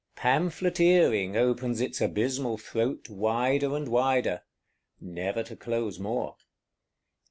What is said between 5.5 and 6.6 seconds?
close more.